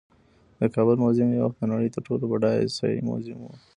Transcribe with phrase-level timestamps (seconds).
[0.59, 3.51] د کابل میوزیم یو وخت د نړۍ تر ټولو بډایه آسیايي میوزیم و